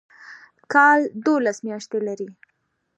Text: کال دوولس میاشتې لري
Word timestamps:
کال 0.73 0.99
دوولس 1.25 1.57
میاشتې 1.65 1.99
لري 2.07 2.29